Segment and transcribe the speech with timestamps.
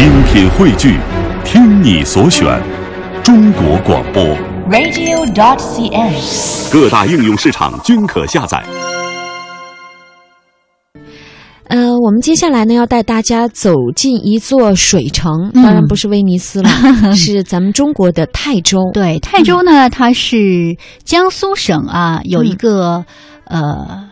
[0.00, 0.98] 精品汇聚，
[1.44, 2.58] 听你所选，
[3.22, 4.24] 中国广播。
[4.70, 6.72] radio.cn。
[6.72, 8.64] 各大应用市场均可下载。
[11.68, 16.70] 呃，我们接下来呢要带大家走进一座水城，嗯当然不是威尼斯了，
[17.14, 18.78] 是咱们中国的泰州。
[18.94, 23.04] 对，泰州呢，它是江苏省啊，有一个、
[23.44, 24.08] 呃，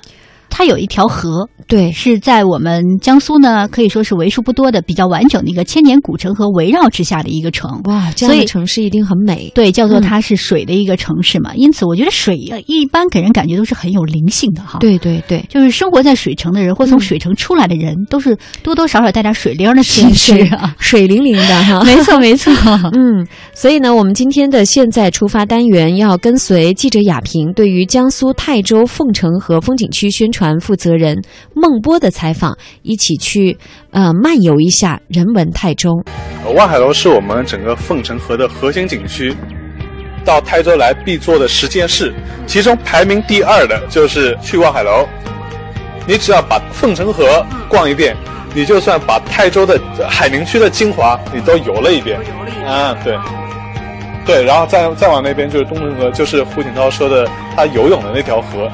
[0.58, 7.80] 它有一条河，对，是在我们江苏呢，可以说是为数不多的比较完整的一个千年古城和围绕之下的一个城。
[7.84, 9.52] 哇，这样的所以城市一定很美。
[9.54, 20.74] 对，叫做嗯它是水的一个城市嘛，因此我觉得水呃一般给人感觉都是很有灵性的哈。，对对对，就是生活在水城的人或从嗯水城出来的人，都是多多少少带点水灵儿的气质水啊。
[20.80, 21.80] 水灵灵的哈。
[21.86, 22.52] 没错，没错。
[22.98, 31.20] 嗯，所以呢，我们今天的现在出发单元要跟随记者雅萍对于江苏泰州凤城河风景区宣传负责人
[31.54, 33.58] 孟波的采访，一起去
[33.90, 35.90] 呃漫游一下人文泰州。
[36.44, 39.34] 呃望海楼是我们整个凤城河的核心景区，
[40.24, 42.14] 到泰州来必做的十件事，
[42.46, 45.04] 其中排名第二的就是去望海楼。
[46.06, 48.16] 你只要把凤城河逛一遍，
[48.54, 52.18] 你就算把泰州的海宁区的精华你都游了一遍。
[52.66, 53.18] 啊，对，
[54.24, 58.70] 对，然后再再往那边就是东城河，就是胡锦涛说的他游泳的那条河。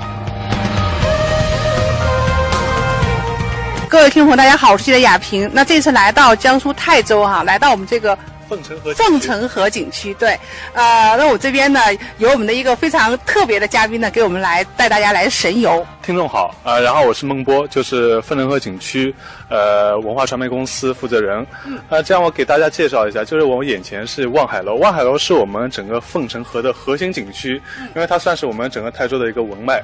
[3.94, 5.48] 各位听众朋友，大家好，我是记者雅萍。
[5.54, 10.12] 那这次来到江苏泰州哈、来到我们这个凤城河，凤城河景区。
[10.14, 10.36] 对，
[10.72, 11.80] 呃，那我这边呢
[12.18, 15.86] 有我们的一个非常特别的嘉宾呢，给我们来带大家来神游。
[16.02, 19.14] 听众好，呃，然后我是孟波，就是凤城河景区
[19.48, 21.46] 呃文化传媒公司负责人。
[21.88, 27.62] 呃，这样我给大家介绍一下，就是我们眼前是望海楼，望海楼是我们整个凤城河的核心景区，
[27.94, 29.80] 因为它算是我们整个泰州的一个文脉，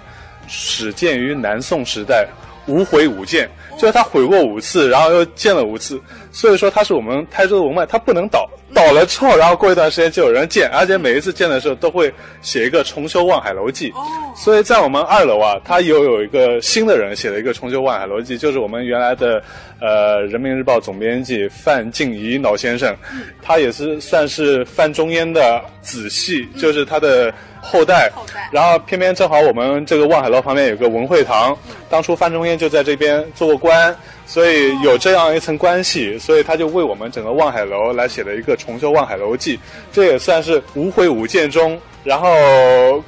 [0.48, 2.26] 始建于南宋时代。
[2.66, 8.48] 无悔五建，就是他毁过五次，然后又建了五次，所以说它是我们台州的文脉，它不能倒。
[8.74, 13.92] 倒了之后，然后过一段时间就有人建，而且每一次建的时候都会写一个重修望海楼记。
[14.36, 19.42] 所以在我们二楼啊，它又有一个新的人写了一个重修望海楼记，就是我们原来的
[19.80, 22.96] 呃人民日报总编辑范静怡老先生，
[23.42, 28.10] 他也是算是范仲淹的子系，就是他的后代。
[28.14, 28.48] 后代。
[28.50, 31.56] 然后偏偏正好我们这个望海楼旁边有个文汇堂，
[31.88, 33.94] 当初范仲淹就在这边做过官，
[34.26, 39.58] 所以有这样一层关系，所以他就为我们整个望海楼来写了一个重修望海楼记，
[39.90, 41.80] 这也算是无悔五剑中。
[42.04, 42.28] 然后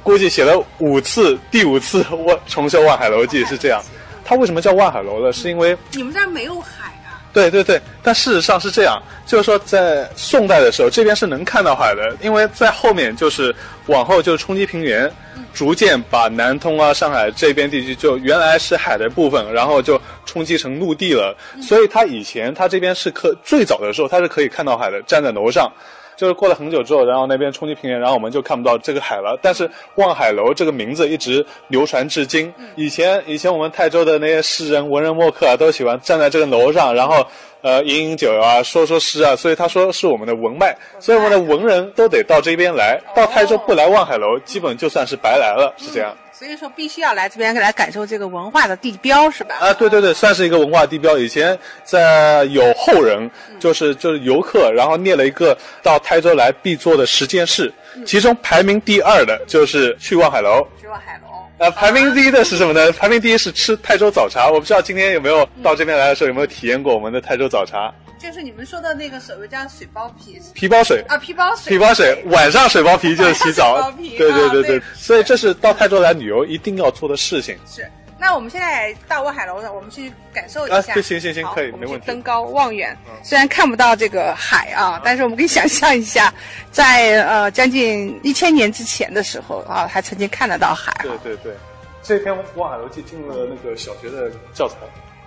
[0.03, 3.81] 估计写了五次，第五次望重修望海楼记是这样。
[4.25, 5.31] 它为什么叫望海楼呢？
[5.31, 6.91] 是因为你们这儿没有海？
[7.33, 13.53] 对对对，但事实上是这样，就是说在宋代的时候，这边是能看到海的，因为在后面就是
[13.87, 15.11] 往后就是冲击平原，
[15.53, 21.35] 逐渐把南通啊、上海这边地区就原来是海的部分，然后就冲击成陆地了。
[21.59, 25.71] 所以它以前它这边是可最早的时候它是可以看到海的，站在楼上。
[26.15, 29.37] 就是过了很久之后，然后那边冲击平原，然后我们就看不到这个海了。
[29.41, 32.53] 但是望海楼这个名字一直流传至今。
[32.75, 37.25] 以前以前我们泰州的那些诗人、文人墨客啊，都喜欢站在这个楼上，然后
[37.63, 39.35] 呃饮饮酒啊，说说诗啊。
[39.35, 43.01] 所以他说是我们的文脉，所以我们的文人都得到这边来。
[43.15, 46.15] 到泰州不来望海楼，基本就算是白来了，是这样。
[46.31, 49.55] 所以说必须要来这边来感受这个文化的地标，是吧？
[49.59, 51.17] 啊，对对对，算是一个文化地标。
[51.17, 53.29] 以前在有后人，
[53.59, 57.71] 就是就是游客，然后列了一个到泰州来必做的十件事，
[58.05, 60.67] 其中排名第二的就是去望海楼。
[60.81, 61.32] 去望海楼。
[61.63, 62.91] 呃，排名第一的是什么呢？
[62.91, 64.49] 排名第一是吃泰州早茶。
[64.51, 71.01] 我不知道今天有没有到这边来的时候有没有体验过我们的泰州早茶，就是你们说的那个所谓叫水包皮皮包水。
[71.07, 77.57] 啊，皮包水，皮包水，晚上水包皮就是洗澡 对对对对，所以这是到泰州来旅游一定要做的事情。
[77.65, 77.89] 是。
[78.23, 80.77] 那我们现在到望海楼呢，我们去感受一下。
[80.77, 86.33] 啊对行行行可以没问题登高望远，虽然看不到这个海啊，但是我们可以想象一下，
[86.71, 91.03] 在呃将近一千年之前的时候啊，还曾经看得到海啊。
[91.03, 91.53] 对对对，
[92.01, 94.75] 这篇《望海楼记》进入了那个小学的教材。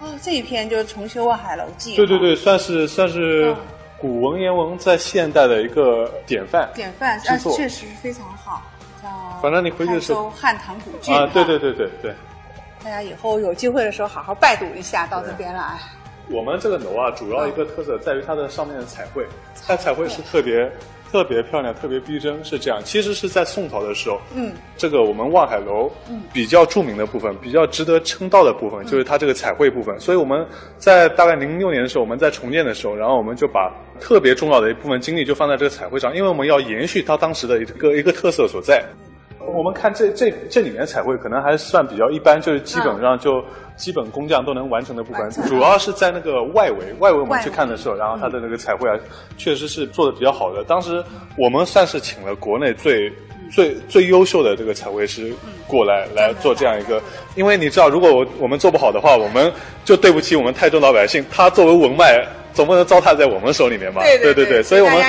[0.01, 1.97] 哦，这一篇就是重修望海楼记。
[1.97, 3.57] 对对对，算是算是嗯
[3.99, 6.67] 古文言文在现代的一个典范。
[6.75, 8.63] 典范，啊，制作确实非常好。
[9.03, 9.09] 叫
[9.43, 12.15] 反正你回去的时候汉唐古郡啊，对对，对对对，
[12.87, 15.77] 大家以后有机会的时候好好拜读一下，到这边来。
[16.31, 19.27] 我们这个楼啊，主要一个特色在于它的上面的彩绘，
[19.67, 20.71] 它彩绘是特别
[21.11, 22.81] 特别漂亮、特别逼真，是这样。
[22.85, 25.91] 其实是在宋朝的时候，嗯，这个我们望海楼
[26.33, 29.99] 比较著名的部分，比较值得称道的部分，就是它这个彩绘部分。
[29.99, 30.47] 所以我们
[30.79, 38.85] 在大概零六年的时候，我们在重建的时候，然后我们就把特别重要的一部分精力就放在这个彩绘上，因为我们要延续它当时的一个一个特色所在。
[39.47, 43.45] 我们看这这这里面彩绘可能还算比较一般，就是基本上就
[43.77, 48.97] 基本工匠都能完成的部分，主要是在那个外围，外围我们去看的时候，然后它的那个彩绘啊，
[49.37, 50.65] 确实是做的比较好的。
[50.65, 51.03] 当时
[51.37, 53.13] 我们算是请了国内最。
[53.49, 55.33] 最最优秀的这个彩绘师
[55.69, 57.01] 过来来做这样一个，
[57.37, 59.53] 因为你知道，如果我我们做不好的话，我们
[59.85, 61.25] 就对不起我们泰州老百姓。
[61.31, 64.03] 他作为文脉，总不能糟蹋在我们手里面吧？
[64.21, 65.01] 对对对，所以我们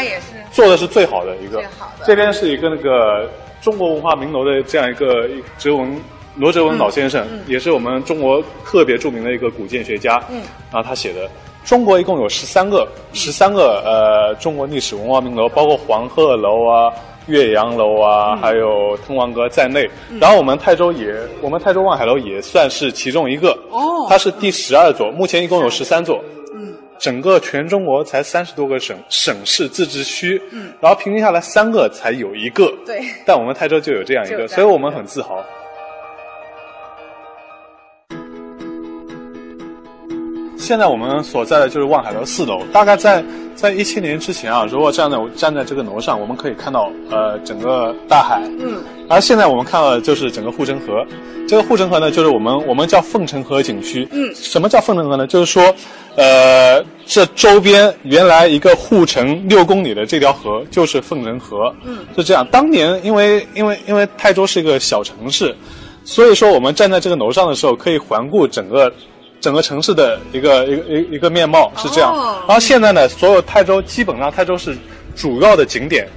[0.52, 1.64] 做的是最好的一个。
[2.06, 3.28] 这边是一个那个
[3.62, 5.28] 中国文化名楼的这样一个
[5.58, 6.02] 哲文
[6.36, 10.22] 罗哲文老先生，也是我们中国特别著名的一个古建学家。
[10.30, 10.42] 嗯。
[10.72, 11.30] 然后他写的，
[11.64, 16.92] 中国一共有十三个十三个呃中国历史文化名楼，包括黄鹤楼啊。
[17.28, 19.86] 岳阳楼啊，还有滕王阁在内，
[20.18, 23.50] 然后我们泰州也，我们泰州望海楼也算是其中一个。
[23.70, 26.24] 哦，它是第十二座，目前一共有十三座。
[26.98, 32.74] 嗯，整个全中国才三十多个省、省市自治区，嗯，然后平均下来三个才有一个。
[32.86, 35.46] 对，但我们泰州就有这样一个，所以我们很自豪。
[40.68, 43.24] 现在我们所在的就是望海楼四楼，大概在
[43.56, 51.06] 在一千年之前啊，如果站在站在这个楼上，我们可以看到呃整个大海，嗯，而现在我们看到的就是整个护城河，
[51.48, 55.26] 这个护城河呢，就是我们我们叫凤城河景区，嗯，什么叫凤城河呢？
[55.26, 55.74] 就是说，
[56.18, 62.46] 呃，这周边原来一个护城六公里的这条河就是凤城河，嗯，是这样。
[62.52, 65.56] 当年因为因为因为泰州是一个小城市，
[66.04, 68.92] 所以说我们站在这个楼上的时候，可以环顾整个。
[69.40, 72.14] 整个城市的一个一个一一个面貌是这样，
[72.48, 74.76] 然后现在呢，所有泰州基本上泰州市
[75.16, 76.08] 主要的景点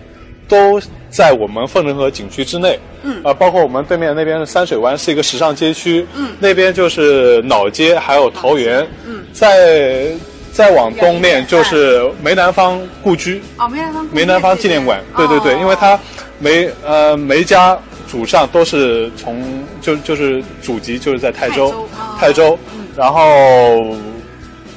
[0.48, 0.80] 都
[1.10, 10.08] 在我们凤城河景区之内，嗯，啊，包括我们对面那边的山水湾是一个时尚街区，嗯，那边就是老街，还有桃园，嗯，再
[10.52, 15.98] 再往东面就是梅兰芳故居，哦，梅兰芳梅兰芳纪念馆，对对对，因为它
[16.38, 17.78] 梅呃梅家
[18.08, 19.44] 祖上都是从
[19.80, 21.86] 就就是祖籍就是在泰州，
[22.18, 22.58] 泰州。
[22.96, 23.94] 然后，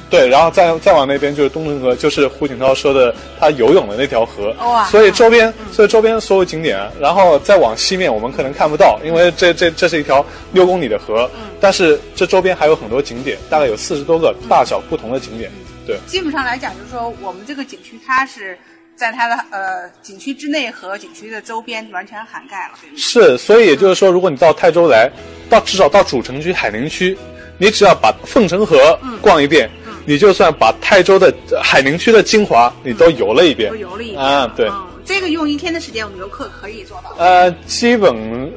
[0.08, 4.54] 对，然后再再往那边就是东城河，就是胡锦涛说的他游泳的那条河。
[4.60, 4.84] 哇！
[4.86, 11.28] 所以周边，所以周边所有景点，然后再往西面我们可能看不到，因为这这这是一条六公里的河。
[11.34, 11.50] 嗯。
[11.60, 15.50] 但是这周边还有很多景点，大概有四十多个大小不同的景点。
[15.86, 15.98] 对。
[16.06, 18.56] 基本上来讲，就是说我们这个景区它是
[18.94, 22.74] 在它的呃景区之内和景区的周边完全涵盖了。
[22.96, 25.10] 是，所以也就是说，如果你到泰州来，
[25.50, 27.16] 到至少到主城区海陵区。
[27.58, 29.70] 你只要把凤城河逛一遍，
[30.04, 33.70] 你就算把泰州的海宁区的精华你都游了一遍。
[33.70, 34.70] 都游了一遍啊，对。
[35.04, 37.14] 这个用一天的时间，我们游客可以做到。
[37.18, 38.50] 呃，基本，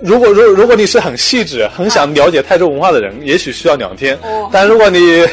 [0.00, 4.16] 如果如如果你是很细致、很想了解泰州文化的人，也许需要两天。
[4.22, 4.48] 哦。
[4.52, 5.26] 但如果你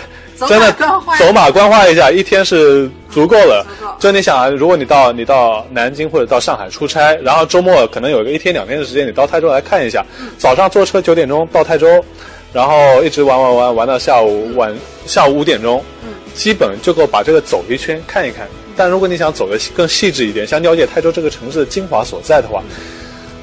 [0.48, 0.72] 真的
[1.20, 3.66] 走马观花一下，一天是足够了。
[4.00, 10.04] 就你想啊，如果你到你到南京或者到上海出差，然后周末可能有一个一天两天的时间，你到泰州来看一下。
[10.38, 12.04] 早上坐车九点钟到泰州。
[12.56, 14.74] 然后一直玩玩玩玩到下午晚
[15.06, 18.48] 下午五点钟，嗯，基本就够把这个走一圈看一看。
[18.78, 22.64] 但如果你想走的更细致一点，想了解泰州这个城市的精华所在的话，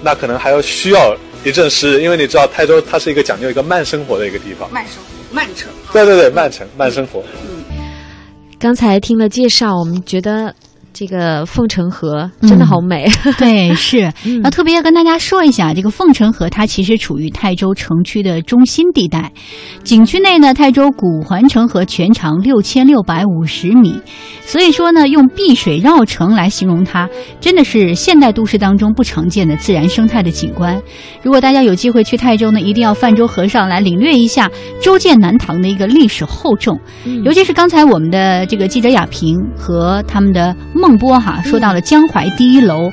[0.01, 1.15] 那可能还要需要
[1.45, 4.73] 一阵时，因为你知道泰州它是一个讲究一个慢生活的一个地方。
[4.73, 5.71] 慢生活，慢城。
[5.93, 7.23] 对对对，慢城慢生活。
[7.45, 7.93] 嗯，
[8.59, 10.55] 刚才听了介绍，我们觉得。
[10.95, 13.09] 这个凤城河真的好美，
[13.39, 14.13] 对，是。
[14.43, 19.33] 那特别要跟大家说一下，这个凤城河它其实处于泰州城区的中心地带。
[19.85, 24.01] 景区内呢，泰州古环城河全长六千六百五十米，
[24.43, 27.09] 所以说呢，用碧水绕城来形容它，
[27.41, 30.81] 真的是现代都市当中不常见的自然生态的景观。
[31.23, 36.79] 如果大家有机会去泰州呢，一定要泛舟河上来领略一下周建南唐的一个历史厚重，
[37.25, 40.55] 尤其是刚才我们的这个记者亚平和他们的。
[40.83, 42.91] 孟波哈说到了江淮第一楼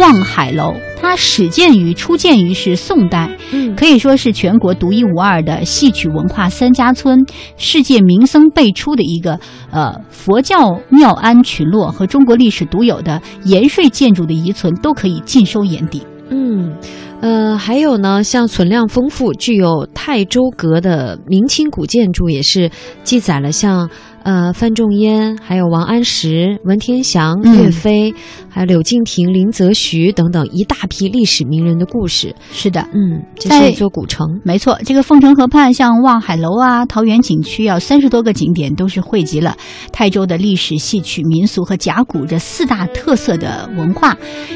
[0.00, 3.30] 望海楼，它始建于初建于是宋代，
[3.76, 7.24] 可以说是全国独一无二的戏曲文化三家村，
[7.56, 9.38] 世界名僧辈出的一个
[9.70, 16.02] 呃佛教庙庵群落和中国历史独有的盐税建筑的遗存都可以尽收眼底。
[16.30, 16.72] 嗯，
[17.20, 22.68] 呃，还有呢，像存量丰富、具有泰州阁的明清古建筑，也是
[23.04, 23.88] 记载了像。
[24.24, 28.12] 呃，范仲淹，还有王安石、文天祥、岳飞，
[28.50, 32.34] 还有柳敬亭、林则徐等等一大批历史名人的故事。
[32.52, 34.26] 是的，嗯，这是一座古城。
[34.44, 39.56] 没错，这个凤城河畔，像望海楼啊、桃源景区啊，三十多个景点都是汇集了
[39.92, 44.14] 泰州的历史、戏曲、民俗和甲骨这四大特色的文化。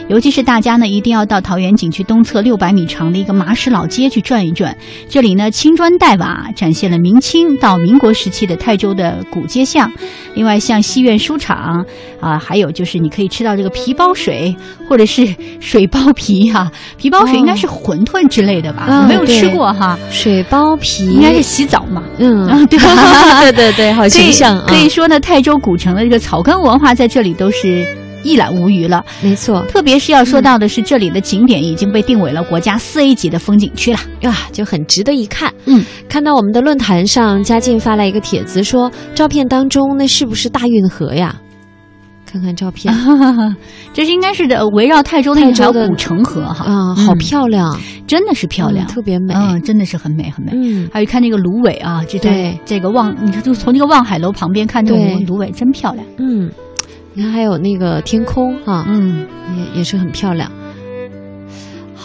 [0.08, 4.76] 尤其是大家呢，一定要到桃源景区东侧六百米长的一个麻石老街去转一转。
[5.08, 9.61] 这里呢，青砖黛瓦，展现了明清到民国时期的泰州的古街。
[9.62, 9.90] 街巷。
[10.34, 11.84] 另外，像戏院书场
[12.20, 14.54] 啊，还有就是你可以吃到这个皮包水，
[14.88, 15.26] 或者是
[15.60, 16.70] 水包皮哈。
[16.96, 18.86] 皮包水应该是馄饨之类的吧？
[18.88, 19.98] 哦没有吃过哈。
[20.10, 22.02] 水包皮应该是洗澡嘛。
[22.18, 23.40] 嗯啊，对吧？
[23.42, 24.64] 对对对，好形象啊！
[24.66, 27.86] 可以说呢，泰州古城的这个草根文化在这里都是
[28.22, 29.04] 一览无余了。
[29.22, 33.98] 没错特别是要说到的是，这里的景点已经被定为了国家四 A 级的风景区了。
[34.22, 35.52] 啊，就很值得一看。
[35.66, 41.36] 嗯，看到我们的论坛上，嘉靖发来一个帖子说，照片当中那是不是大运河呀？
[42.24, 42.94] 看看照片
[43.92, 49.34] 这是应该是的，围绕泰州的一条古城河哈，啊，好漂亮，真的是漂亮，嗯特别美。
[49.34, 50.52] 嗯，真的是很美很美。
[50.54, 54.94] 嗯，还有看那个芦苇啊，这在对这个望，你看就从那个望海楼旁边看这
[55.26, 56.06] 芦苇，真漂亮。
[56.16, 56.50] 嗯，
[57.14, 59.26] 你看还有那个天空哈、嗯，
[59.56, 60.50] 也也是很漂亮。